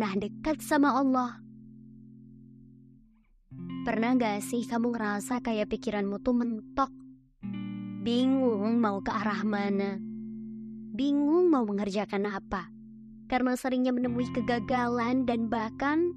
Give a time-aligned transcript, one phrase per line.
[0.00, 1.44] pernah dekat sama Allah.
[3.84, 6.88] Pernah gak sih kamu ngerasa kayak pikiranmu tuh mentok?
[8.00, 10.00] Bingung mau ke arah mana?
[10.96, 12.72] Bingung mau mengerjakan apa?
[13.28, 16.16] Karena seringnya menemui kegagalan dan bahkan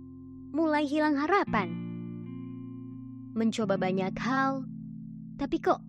[0.56, 1.68] mulai hilang harapan.
[3.36, 4.64] Mencoba banyak hal,
[5.36, 5.84] tapi kok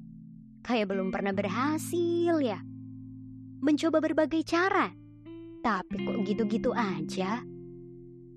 [0.66, 2.58] kayak belum pernah berhasil ya?
[3.62, 4.90] Mencoba berbagai cara,
[5.62, 7.53] tapi kok gitu-gitu aja?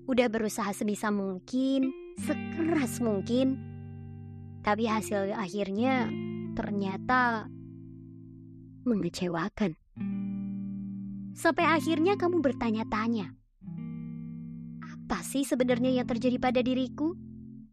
[0.08, 3.60] Udah berusaha sebisa mungkin, sekeras mungkin.
[4.64, 6.08] Tapi hasil akhirnya
[6.56, 7.44] ternyata
[8.88, 9.76] mengecewakan.
[11.36, 13.36] Sampai akhirnya kamu bertanya-tanya,
[14.80, 17.12] apa sih sebenarnya yang terjadi pada diriku?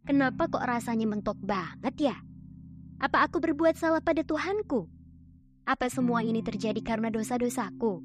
[0.03, 2.15] Kenapa kok rasanya mentok banget ya?
[2.99, 4.91] Apa aku berbuat salah pada Tuhanku?
[5.65, 8.03] Apa semua ini terjadi karena dosa-dosaku?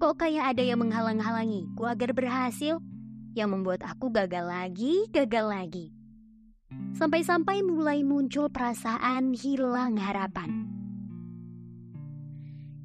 [0.00, 2.80] Kok kayak ada yang menghalang-halangiku agar berhasil?
[3.34, 5.86] Yang membuat aku gagal lagi, gagal lagi.
[6.94, 10.66] Sampai-sampai mulai muncul perasaan hilang harapan.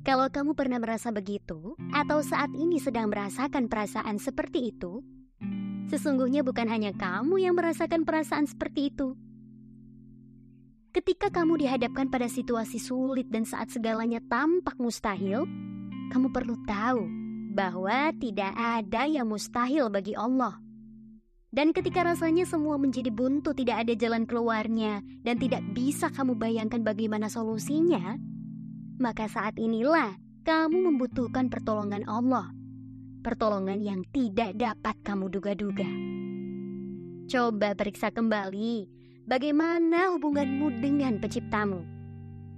[0.06, 5.02] Kalau kamu pernah merasa begitu, atau saat ini sedang merasakan perasaan seperti itu,
[5.90, 9.18] sesungguhnya bukan hanya kamu yang merasakan perasaan seperti itu.
[10.94, 15.44] Ketika kamu dihadapkan pada situasi sulit dan saat segalanya tampak mustahil,
[16.14, 17.25] kamu perlu tahu
[17.56, 20.60] bahwa tidak ada yang mustahil bagi Allah.
[21.56, 26.84] Dan ketika rasanya semua menjadi buntu, tidak ada jalan keluarnya, dan tidak bisa kamu bayangkan
[26.84, 28.20] bagaimana solusinya,
[29.00, 32.52] maka saat inilah kamu membutuhkan pertolongan Allah.
[33.24, 35.88] Pertolongan yang tidak dapat kamu duga-duga.
[37.26, 38.86] Coba periksa kembali
[39.26, 41.82] bagaimana hubunganmu dengan penciptamu.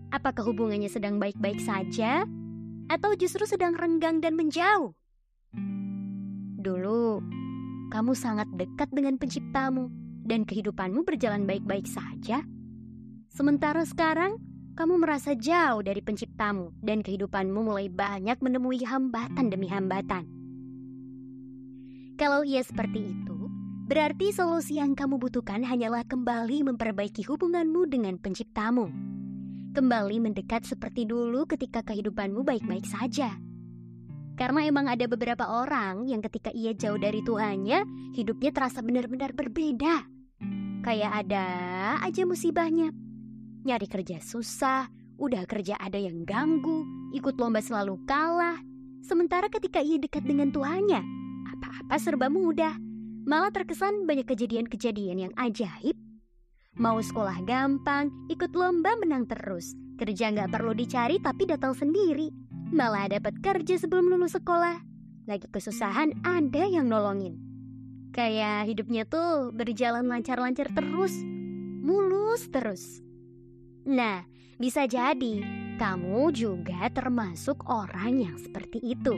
[0.09, 2.25] Apakah hubungannya sedang baik-baik saja
[2.87, 4.95] atau justru sedang renggang dan menjauh?
[6.57, 7.23] Dulu,
[7.91, 9.87] kamu sangat dekat dengan penciptamu
[10.27, 12.43] dan kehidupanmu berjalan baik-baik saja.
[13.31, 14.39] Sementara sekarang,
[14.75, 20.27] kamu merasa jauh dari penciptamu dan kehidupanmu mulai banyak menemui hambatan demi hambatan.
[22.17, 23.37] Kalau ia seperti itu,
[23.87, 28.89] berarti solusi yang kamu butuhkan hanyalah kembali memperbaiki hubunganmu dengan penciptamu
[29.77, 33.37] kembali mendekat seperti dulu ketika kehidupanmu baik-baik saja.
[34.33, 37.85] Karena emang ada beberapa orang yang ketika ia jauh dari Tuhannya,
[38.17, 40.01] hidupnya terasa benar-benar berbeda.
[40.81, 41.45] Kayak ada
[42.01, 42.89] aja musibahnya.
[43.69, 44.89] Nyari kerja susah,
[45.21, 46.81] udah kerja ada yang ganggu,
[47.13, 48.57] ikut lomba selalu kalah.
[49.05, 51.05] Sementara ketika ia dekat dengan Tuhannya,
[51.53, 52.73] apa-apa serba mudah.
[53.29, 56.06] Malah terkesan banyak kejadian-kejadian yang ajaib
[56.77, 59.73] Mau sekolah gampang, ikut lomba menang terus.
[59.97, 62.29] Kerja nggak perlu dicari tapi datang sendiri.
[62.69, 64.77] Malah dapat kerja sebelum lulus sekolah.
[65.25, 67.41] Lagi kesusahan ada yang nolongin.
[68.13, 71.17] Kayak hidupnya tuh berjalan lancar-lancar terus.
[71.81, 73.01] Mulus terus.
[73.89, 74.21] Nah,
[74.61, 75.41] bisa jadi
[75.81, 79.17] kamu juga termasuk orang yang seperti itu.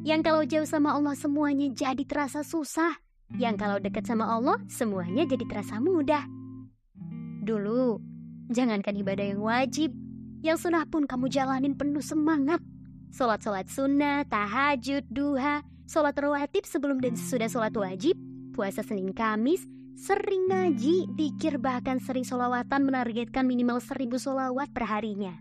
[0.00, 2.96] Yang kalau jauh sama Allah semuanya jadi terasa susah.
[3.36, 6.35] Yang kalau dekat sama Allah semuanya jadi terasa mudah.
[7.46, 8.02] Dulu,
[8.50, 9.94] jangankan ibadah yang wajib,
[10.42, 12.58] yang sunnah pun kamu jalanin penuh semangat.
[13.14, 18.18] Sholat-sholat sunnah, tahajud, duha, sholat rawatib sebelum dan sesudah sholat wajib,
[18.50, 19.62] puasa Senin Kamis,
[19.94, 25.38] sering ngaji, dikir bahkan sering sholawatan menargetkan minimal seribu sholawat perharinya.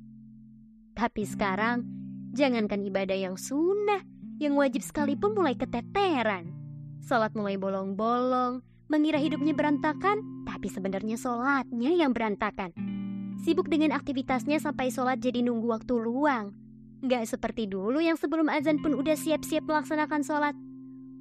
[0.94, 1.90] Tapi sekarang,
[2.38, 4.06] jangankan ibadah yang sunnah,
[4.38, 6.54] yang wajib sekalipun mulai keteteran.
[7.02, 12.72] Sholat mulai bolong-bolong, mengira hidupnya berantakan, tapi sebenarnya sholatnya yang berantakan.
[13.42, 16.56] Sibuk dengan aktivitasnya sampai sholat jadi nunggu waktu luang.
[17.06, 20.56] Gak seperti dulu yang sebelum azan pun udah siap-siap melaksanakan sholat.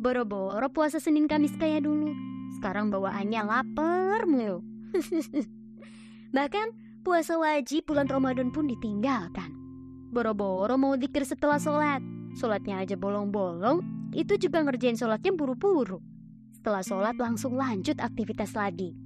[0.00, 2.12] Boro-boro puasa Senin Kamis kayak dulu.
[2.56, 4.64] Sekarang bawaannya lapar mulu.
[6.36, 6.66] Bahkan
[7.04, 9.52] puasa wajib bulan Ramadan pun ditinggalkan.
[10.14, 12.00] Boro-boro mau dikir setelah sholat.
[12.34, 13.82] Sholatnya aja bolong-bolong,
[14.14, 16.13] itu juga ngerjain sholatnya buru-buru.
[16.64, 18.96] Setelah sholat langsung lanjut aktivitas lagi.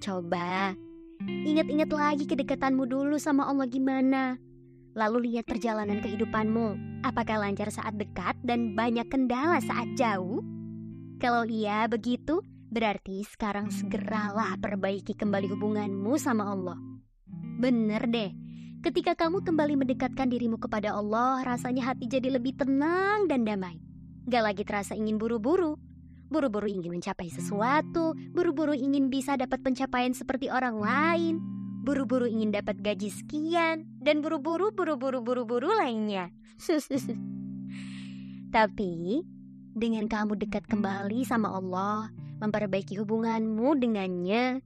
[0.00, 0.72] Coba
[1.20, 4.40] ingat-ingat lagi kedekatanmu dulu sama Allah gimana.
[4.96, 6.80] Lalu lihat perjalanan kehidupanmu.
[7.04, 10.40] Apakah lancar saat dekat dan banyak kendala saat jauh?
[11.20, 12.40] Kalau iya begitu,
[12.72, 16.80] berarti sekarang segeralah perbaiki kembali hubunganmu sama Allah.
[17.60, 18.32] Bener deh,
[18.80, 23.76] ketika kamu kembali mendekatkan dirimu kepada Allah, rasanya hati jadi lebih tenang dan damai.
[24.24, 25.76] Gak lagi terasa ingin buru-buru,
[26.30, 31.42] buru-buru ingin mencapai sesuatu, buru-buru ingin bisa dapat pencapaian seperti orang lain,
[31.82, 36.30] buru-buru ingin dapat gaji sekian, dan buru-buru buru-buru buru-buru lainnya.
[38.54, 39.26] Tapi
[39.70, 42.10] Dengan kamu dekat kembali sama Allah,
[42.42, 44.58] memperbaiki hubunganmu dengannya,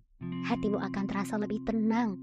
[0.48, 2.16] hatimu akan terasa lebih tenang,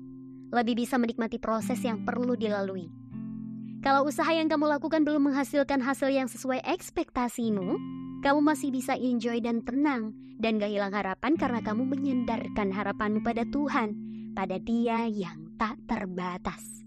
[0.49, 2.89] lebih bisa menikmati proses yang perlu dilalui.
[3.85, 7.77] Kalau usaha yang kamu lakukan belum menghasilkan hasil yang sesuai ekspektasimu,
[8.21, 13.45] kamu masih bisa enjoy dan tenang dan gak hilang harapan karena kamu menyandarkan harapanmu pada
[13.49, 13.97] Tuhan,
[14.37, 16.85] pada Dia yang tak terbatas.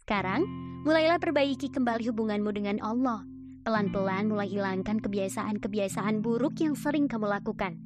[0.00, 0.44] Sekarang,
[0.84, 3.24] mulailah perbaiki kembali hubunganmu dengan Allah
[3.60, 7.76] Pelan-pelan mulai hilangkan kebiasaan-kebiasaan buruk yang sering kamu lakukan.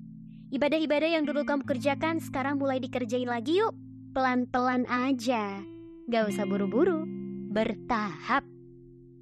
[0.55, 3.75] Ibadah-ibadah yang dulu kamu kerjakan sekarang mulai dikerjain lagi yuk.
[4.15, 5.67] Pelan-pelan aja.
[6.07, 7.03] Gak usah buru-buru.
[7.51, 8.47] Bertahap.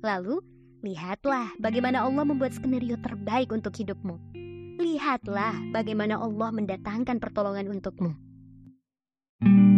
[0.05, 0.45] Lalu,
[0.83, 4.19] lihatlah bagaimana Allah membuat skenario terbaik untuk hidupmu.
[4.83, 8.19] Lihatlah bagaimana Allah mendatangkan pertolongan untukmu.
[9.43, 9.72] thank